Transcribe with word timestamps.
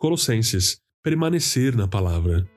Colossenses. 0.00 0.78
Permanecer 1.02 1.74
na 1.74 1.88
palavra. 1.88 2.48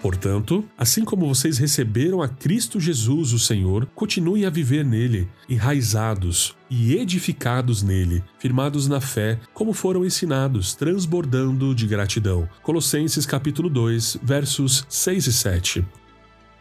Portanto, 0.00 0.64
assim 0.78 1.04
como 1.04 1.26
vocês 1.26 1.58
receberam 1.58 2.22
a 2.22 2.28
Cristo 2.28 2.78
Jesus, 2.78 3.32
o 3.32 3.38
Senhor, 3.40 3.84
continuem 3.96 4.46
a 4.46 4.50
viver 4.50 4.84
nele, 4.84 5.28
enraizados 5.48 6.56
e 6.70 6.94
edificados 6.94 7.82
nele, 7.82 8.22
firmados 8.38 8.86
na 8.86 9.00
fé, 9.00 9.40
como 9.52 9.72
foram 9.72 10.04
ensinados, 10.04 10.72
transbordando 10.76 11.74
de 11.74 11.84
gratidão. 11.84 12.48
Colossenses 12.62 13.26
capítulo 13.26 13.68
2, 13.68 14.20
versos 14.22 14.86
6 14.88 15.26
e 15.26 15.32
7. 15.32 15.86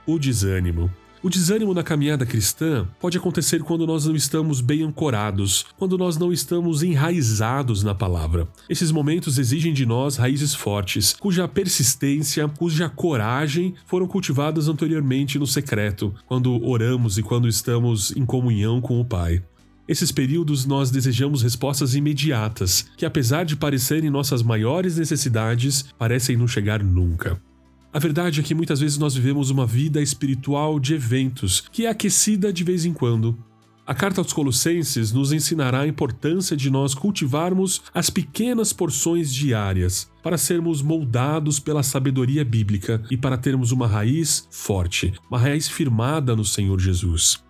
O 0.08 0.18
desânimo. 0.18 0.92
O 1.22 1.30
desânimo 1.30 1.74
na 1.74 1.84
caminhada 1.84 2.26
cristã 2.26 2.88
pode 2.98 3.18
acontecer 3.18 3.62
quando 3.62 3.86
nós 3.86 4.06
não 4.06 4.16
estamos 4.16 4.62
bem 4.62 4.84
ancorados, 4.84 5.66
quando 5.78 5.98
nós 5.98 6.16
não 6.16 6.32
estamos 6.32 6.82
enraizados 6.82 7.84
na 7.84 7.94
palavra. 7.94 8.48
Esses 8.70 8.90
momentos 8.90 9.38
exigem 9.38 9.74
de 9.74 9.86
nós 9.86 10.16
raízes 10.16 10.56
fortes, 10.56 11.14
cuja 11.20 11.46
persistência, 11.46 12.48
cuja 12.48 12.88
coragem 12.88 13.74
foram 13.86 14.08
cultivadas 14.08 14.70
anteriormente 14.70 15.38
no 15.38 15.46
secreto, 15.46 16.16
quando 16.26 16.66
oramos 16.66 17.18
e 17.18 17.24
quando 17.24 17.50
estamos 17.50 18.16
em 18.16 18.26
comunhão 18.26 18.80
com 18.80 19.02
o 19.02 19.04
Pai. 19.04 19.44
Esses 19.90 20.14
períodos 20.14 20.66
nós 20.66 20.90
desejamos 20.90 21.42
respostas 21.42 21.96
imediatas, 21.96 22.86
que 22.96 23.06
apesar 23.06 23.44
de 23.44 23.58
parecerem 23.58 24.10
nossas 24.10 24.42
maiores 24.42 24.98
necessidades, 24.98 25.84
parecem 25.98 26.38
não 26.38 26.48
chegar 26.48 26.82
nunca. 26.82 27.42
A 27.92 27.98
verdade 27.98 28.40
é 28.40 28.44
que 28.44 28.54
muitas 28.54 28.80
vezes 28.80 29.00
nós 29.00 29.16
vivemos 29.16 29.50
uma 29.50 29.66
vida 29.66 30.00
espiritual 30.00 30.80
de 30.80 30.94
eventos, 30.94 31.62
que 31.72 31.88
é 31.88 31.90
aquecida 31.90 32.54
de 32.54 32.64
vez 32.64 32.86
em 32.86 32.94
quando. 32.94 33.36
A 33.86 33.96
carta 33.96 34.22
aos 34.22 34.32
Colossenses 34.32 35.12
nos 35.12 35.34
ensinará 35.34 35.80
a 35.80 35.88
importância 35.88 36.56
de 36.56 36.70
nós 36.70 36.94
cultivarmos 36.94 37.82
as 37.92 38.12
pequenas 38.12 38.72
porções 38.72 39.34
diárias 39.34 40.08
para 40.22 40.38
sermos 40.38 40.84
moldados 40.84 41.60
pela 41.60 41.82
sabedoria 41.82 42.46
bíblica 42.46 43.02
e 43.10 43.18
para 43.18 43.40
termos 43.40 43.72
uma 43.72 43.88
raiz 43.88 44.48
forte, 44.52 45.12
uma 45.28 45.40
raiz 45.40 45.68
firmada 45.68 46.36
no 46.36 46.46
Senhor 46.46 46.80
Jesus. 46.80 47.44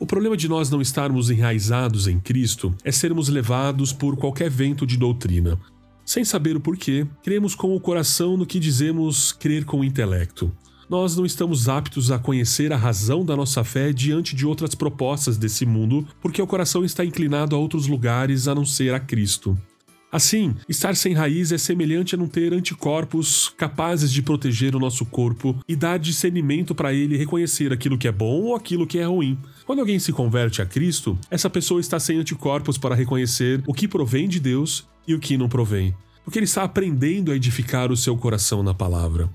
O 0.00 0.06
problema 0.06 0.36
de 0.36 0.48
nós 0.48 0.68
não 0.68 0.80
estarmos 0.80 1.30
enraizados 1.30 2.08
em 2.08 2.18
Cristo 2.18 2.74
é 2.82 2.90
sermos 2.90 3.28
levados 3.28 3.92
por 3.92 4.16
qualquer 4.16 4.50
vento 4.50 4.84
de 4.84 4.96
doutrina, 4.96 5.56
sem 6.08 6.24
saber 6.24 6.56
o 6.56 6.60
porquê, 6.60 7.06
cremos 7.22 7.54
com 7.54 7.76
o 7.76 7.78
coração 7.78 8.34
no 8.34 8.46
que 8.46 8.58
dizemos 8.58 9.30
crer 9.30 9.66
com 9.66 9.80
o 9.80 9.84
intelecto. 9.84 10.50
Nós 10.88 11.14
não 11.14 11.26
estamos 11.26 11.68
aptos 11.68 12.10
a 12.10 12.18
conhecer 12.18 12.72
a 12.72 12.78
razão 12.78 13.22
da 13.22 13.36
nossa 13.36 13.62
fé 13.62 13.92
diante 13.92 14.34
de 14.34 14.46
outras 14.46 14.74
propostas 14.74 15.36
desse 15.36 15.66
mundo, 15.66 16.08
porque 16.18 16.40
o 16.40 16.46
coração 16.46 16.82
está 16.82 17.04
inclinado 17.04 17.54
a 17.54 17.58
outros 17.58 17.86
lugares 17.86 18.48
a 18.48 18.54
não 18.54 18.64
ser 18.64 18.94
a 18.94 18.98
Cristo. 18.98 19.54
Assim, 20.10 20.54
estar 20.66 20.96
sem 20.96 21.12
raiz 21.12 21.52
é 21.52 21.58
semelhante 21.58 22.14
a 22.14 22.18
não 22.18 22.26
ter 22.26 22.54
anticorpos 22.54 23.52
capazes 23.58 24.10
de 24.10 24.22
proteger 24.22 24.74
o 24.74 24.78
nosso 24.78 25.04
corpo 25.04 25.58
e 25.68 25.76
dar 25.76 25.98
discernimento 25.98 26.74
para 26.74 26.94
ele 26.94 27.18
reconhecer 27.18 27.74
aquilo 27.74 27.98
que 27.98 28.08
é 28.08 28.12
bom 28.12 28.44
ou 28.44 28.56
aquilo 28.56 28.86
que 28.86 28.98
é 28.98 29.04
ruim. 29.04 29.38
Quando 29.66 29.80
alguém 29.80 29.98
se 29.98 30.10
converte 30.10 30.62
a 30.62 30.66
Cristo, 30.66 31.18
essa 31.30 31.50
pessoa 31.50 31.78
está 31.78 32.00
sem 32.00 32.18
anticorpos 32.18 32.78
para 32.78 32.94
reconhecer 32.94 33.62
o 33.66 33.74
que 33.74 33.86
provém 33.86 34.26
de 34.26 34.40
Deus 34.40 34.86
e 35.06 35.14
o 35.14 35.18
que 35.18 35.36
não 35.36 35.48
provém, 35.48 35.94
porque 36.24 36.38
ele 36.38 36.44
está 36.44 36.62
aprendendo 36.62 37.30
a 37.30 37.36
edificar 37.36 37.92
o 37.92 37.96
seu 37.96 38.16
coração 38.16 38.62
na 38.62 38.72
palavra. 38.72 39.28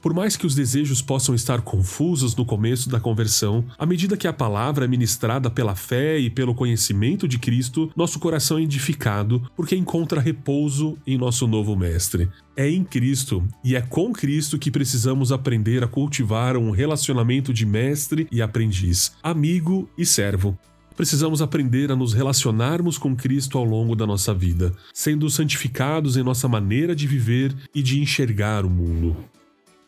Por 0.00 0.14
mais 0.14 0.36
que 0.36 0.46
os 0.46 0.54
desejos 0.54 1.02
possam 1.02 1.34
estar 1.34 1.60
confusos 1.62 2.36
no 2.36 2.44
começo 2.44 2.88
da 2.88 3.00
conversão, 3.00 3.64
à 3.76 3.84
medida 3.84 4.16
que 4.16 4.28
a 4.28 4.32
palavra 4.32 4.84
é 4.84 4.88
ministrada 4.88 5.50
pela 5.50 5.74
fé 5.74 6.18
e 6.18 6.30
pelo 6.30 6.54
conhecimento 6.54 7.26
de 7.26 7.38
Cristo, 7.38 7.90
nosso 7.96 8.20
coração 8.20 8.58
é 8.58 8.62
edificado 8.62 9.50
porque 9.56 9.74
encontra 9.74 10.20
repouso 10.20 10.96
em 11.04 11.18
nosso 11.18 11.48
novo 11.48 11.74
Mestre. 11.76 12.30
É 12.56 12.70
em 12.70 12.84
Cristo 12.84 13.46
e 13.64 13.74
é 13.74 13.80
com 13.80 14.12
Cristo 14.12 14.58
que 14.58 14.70
precisamos 14.70 15.32
aprender 15.32 15.82
a 15.82 15.88
cultivar 15.88 16.56
um 16.56 16.70
relacionamento 16.70 17.52
de 17.52 17.66
mestre 17.66 18.28
e 18.30 18.40
aprendiz, 18.40 19.12
amigo 19.22 19.88
e 19.98 20.06
servo 20.06 20.56
precisamos 20.96 21.40
aprender 21.40 21.92
a 21.92 21.96
nos 21.96 22.12
relacionarmos 22.12 22.98
com 22.98 23.14
Cristo 23.14 23.56
ao 23.56 23.62
longo 23.62 23.94
da 23.94 24.04
nossa 24.04 24.34
vida, 24.34 24.72
sendo 24.92 25.30
santificados 25.30 26.16
em 26.16 26.24
nossa 26.24 26.48
maneira 26.48 26.92
de 26.92 27.06
viver 27.06 27.54
e 27.72 27.84
de 27.84 28.00
enxergar 28.00 28.66
o 28.66 28.68
mundo. 28.68 29.16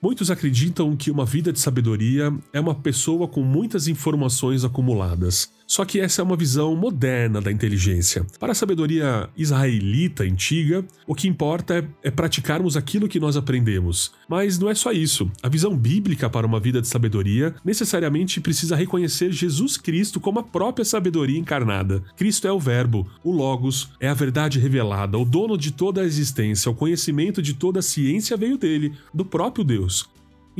Muitos 0.03 0.31
acreditam 0.31 0.97
que 0.97 1.11
uma 1.11 1.27
vida 1.27 1.53
de 1.53 1.61
sabedoria 1.61 2.33
é 2.55 2.59
uma 2.61 2.75
pessoa 2.75 3.29
com 3.29 3.43
muitas 3.43 3.87
informações 3.87 4.65
acumuladas. 4.65 5.53
Só 5.71 5.85
que 5.85 6.01
essa 6.01 6.21
é 6.21 6.25
uma 6.25 6.35
visão 6.35 6.75
moderna 6.75 7.41
da 7.41 7.53
inteligência. 7.53 8.27
Para 8.41 8.51
a 8.51 8.57
sabedoria 8.57 9.31
israelita 9.37 10.25
antiga, 10.25 10.85
o 11.07 11.15
que 11.15 11.29
importa 11.29 11.79
é, 11.79 12.09
é, 12.09 12.11
praticarmos 12.11 12.77
aquilo 12.77 13.07
que 13.07 13.21
nós 13.21 13.37
aprendemos. 13.37 14.11
Mas 14.29 14.59
não 14.59 14.69
é 14.69 14.75
só 14.75 14.91
isso. 14.91 15.31
A 15.41 15.49
visão 15.49 15.77
bíblica 15.77 16.29
para 16.29 16.45
uma 16.45 16.59
vida 16.59 16.81
de 16.81 16.89
sabedoria 16.89 17.55
necessariamente 17.65 18.41
precisa 18.41 18.75
reconhecer 18.75 19.31
Jesus 19.31 19.77
Cristo 19.77 20.19
como 20.19 20.41
a 20.41 20.43
própria 20.43 20.85
sabedoria 20.85 21.39
encarnada. 21.39 22.03
Cristo 22.17 22.49
é 22.49 22.53
o 22.53 22.59
Verbo, 22.59 23.07
o 23.23 23.31
Logos, 23.31 23.93
é 24.01 24.09
a 24.09 24.15
verdade 24.15 24.59
revelada, 24.59 25.17
o 25.19 25.25
dono 25.25 25.57
de 25.57 25.71
toda 25.71 26.01
a 26.01 26.05
existência, 26.05 26.69
o 26.69 26.75
conhecimento 26.75 27.41
de 27.41 27.55
toda 27.55 27.79
a 27.79 27.83
ciência 27.83 28.37
veio 28.37 28.59
dele, 28.59 28.93
do 29.15 29.25
próprio 29.25 29.63
Deus. 29.63 30.09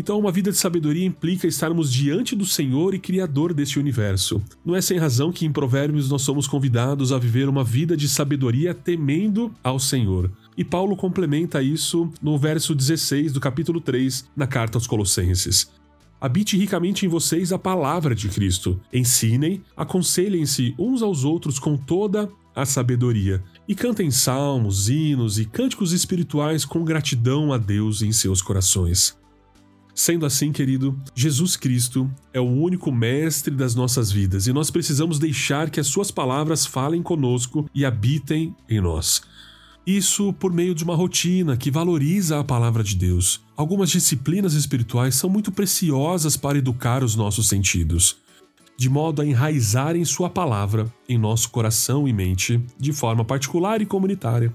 Então, 0.01 0.19
uma 0.19 0.33
vida 0.33 0.51
de 0.51 0.57
sabedoria 0.57 1.05
implica 1.05 1.47
estarmos 1.47 1.93
diante 1.93 2.35
do 2.35 2.47
Senhor 2.47 2.95
e 2.95 2.99
Criador 2.99 3.53
deste 3.53 3.79
universo. 3.79 4.43
Não 4.65 4.75
é 4.75 4.81
sem 4.81 4.97
razão 4.97 5.31
que 5.31 5.45
em 5.45 5.53
Provérbios 5.53 6.09
nós 6.09 6.23
somos 6.23 6.49
convidados 6.49 7.13
a 7.13 7.19
viver 7.19 7.51
uma 7.51 7.63
vida 7.63 7.95
de 7.95 8.09
sabedoria 8.09 8.73
temendo 8.73 9.55
ao 9.63 9.79
Senhor. 9.79 10.33
E 10.57 10.65
Paulo 10.65 10.97
complementa 10.97 11.63
isso 11.63 12.11
no 12.23 12.39
verso 12.39 12.75
16 12.75 13.35
do 13.35 13.41
capítulo 13.41 13.79
3, 13.79 14.25
na 14.35 14.47
carta 14.47 14.79
aos 14.79 14.87
Colossenses. 14.87 15.71
Habite 16.19 16.57
ricamente 16.57 17.05
em 17.05 17.09
vocês 17.11 17.53
a 17.53 17.59
palavra 17.59 18.15
de 18.15 18.31
Cristo. 18.31 18.81
Ensinem, 18.91 19.63
aconselhem-se 19.77 20.75
uns 20.79 21.03
aos 21.03 21.25
outros 21.25 21.59
com 21.59 21.77
toda 21.77 22.27
a 22.57 22.65
sabedoria 22.65 23.45
e 23.69 23.75
cantem 23.75 24.11
salmos, 24.11 24.89
hinos 24.89 25.39
e 25.39 25.45
cânticos 25.45 25.93
espirituais 25.93 26.65
com 26.65 26.83
gratidão 26.87 27.53
a 27.53 27.59
Deus 27.59 28.01
em 28.01 28.13
seus 28.13 28.41
corações. 28.41 29.20
Sendo 29.95 30.25
assim, 30.25 30.53
querido, 30.53 30.99
Jesus 31.15 31.57
Cristo 31.57 32.11
é 32.33 32.41
o 32.41 32.49
único 32.49 32.91
mestre 32.93 33.55
das 33.55 33.75
nossas 33.75 34.11
vidas 34.11 34.47
e 34.47 34.53
nós 34.53 34.71
precisamos 34.71 35.19
deixar 35.19 35.71
que 35.71 35.81
as 35.81 35.87
suas 35.87 36.11
palavras 36.11 36.65
falem 36.65 37.03
conosco 37.03 37.69
e 37.75 37.85
habitem 37.85 38.55
em 38.69 38.81
nós. 38.81 39.23
Isso 39.87 40.33
por 40.35 40.53
meio 40.53 40.75
de 40.75 40.85
uma 40.85 40.95
rotina 40.95 41.57
que 41.57 41.71
valoriza 41.71 42.39
a 42.39 42.45
palavra 42.45 42.85
de 42.85 42.95
Deus. 42.95 43.41
Algumas 43.57 43.91
disciplinas 43.91 44.55
espirituais 44.55 45.15
são 45.15 45.29
muito 45.29 45.51
preciosas 45.51 46.37
para 46.37 46.59
educar 46.59 47.03
os 47.03 47.17
nossos 47.17 47.49
sentidos 47.49 48.17
de 48.81 48.89
modo 48.89 49.21
a 49.21 49.27
enraizar 49.27 49.95
em 49.95 50.07
Sua 50.07 50.31
palavra 50.31 50.91
em 51.07 51.19
nosso 51.19 51.51
coração 51.51 52.09
e 52.09 52.15
mente, 52.15 52.59
de 52.79 52.95
forma 52.95 53.23
particular 53.23 53.83
e 53.83 53.85
comunitária. 53.85 54.55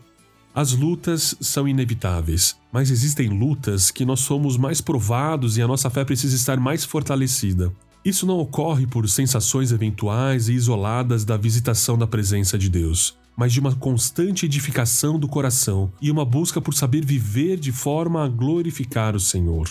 As 0.56 0.72
lutas 0.72 1.36
são 1.42 1.68
inevitáveis, 1.68 2.56
mas 2.72 2.90
existem 2.90 3.28
lutas 3.28 3.92
que 3.92 4.06
nós 4.06 4.22
somos 4.22 4.56
mais 4.56 4.80
provados 4.80 5.58
e 5.58 5.62
a 5.62 5.68
nossa 5.68 5.90
fé 5.90 6.06
precisa 6.06 6.34
estar 6.34 6.58
mais 6.58 6.86
fortalecida. 6.86 7.74
Isso 8.06 8.26
não 8.26 8.40
ocorre 8.40 8.88
por 8.88 9.10
sensações 9.10 9.74
eventuais 9.74 10.48
e 10.48 10.54
isoladas 10.54 11.26
da 11.26 11.36
visitação 11.36 11.98
da 11.98 12.08
presença 12.08 12.58
de 12.58 12.70
Deus, 12.70 13.18
mas 13.36 13.52
de 13.52 13.60
uma 13.60 13.76
constante 13.76 14.46
edificação 14.46 15.20
do 15.20 15.28
coração 15.28 15.92
e 16.02 16.10
uma 16.10 16.24
busca 16.24 16.62
por 16.62 16.74
saber 16.74 17.04
viver 17.04 17.60
de 17.60 17.74
forma 17.74 18.24
a 18.24 18.30
glorificar 18.30 19.14
o 19.14 19.20
Senhor. 19.20 19.68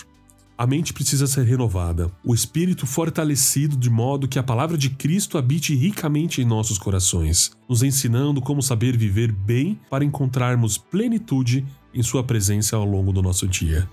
A 0.57 0.69
mente 0.69 0.93
precisa 0.93 1.27
ser 1.27 1.45
renovada, 1.45 2.13
o 2.25 2.33
espírito 2.33 2.87
fortalecido 2.87 3.77
de 3.77 3.91
modo 3.91 4.29
que 4.29 4.39
a 4.39 4.43
palavra 4.43 4.79
de 4.79 4.89
Cristo 4.89 5.37
habite 5.37 5.75
ricamente 5.75 6.41
em 6.41 6.45
nossos 6.45 6.79
corações, 6.79 7.51
nos 7.69 7.83
ensinando 7.83 8.41
como 8.41 8.63
saber 8.63 8.97
viver 8.97 9.33
bem 9.33 9.81
para 9.91 10.05
encontrarmos 10.05 10.79
plenitude 10.79 11.67
em 11.93 12.05
Sua 12.05 12.23
presença 12.23 12.77
ao 12.77 12.85
longo 12.85 13.13
do 13.13 13.21
nosso 13.21 13.49
dia. 13.49 13.89